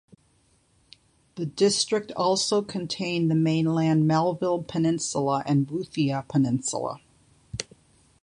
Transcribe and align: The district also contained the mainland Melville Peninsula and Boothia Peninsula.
The 1.35 1.45
district 1.45 2.11
also 2.13 2.63
contained 2.63 3.29
the 3.29 3.35
mainland 3.35 4.07
Melville 4.07 4.63
Peninsula 4.63 5.43
and 5.45 5.67
Boothia 5.67 6.27
Peninsula. 6.27 6.99